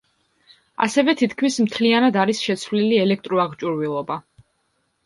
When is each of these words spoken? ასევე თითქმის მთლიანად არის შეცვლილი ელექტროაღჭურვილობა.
ასევე 0.85 1.15
თითქმის 1.19 1.59
მთლიანად 1.67 2.17
არის 2.23 2.43
შეცვლილი 2.47 3.01
ელექტროაღჭურვილობა. 3.05 4.21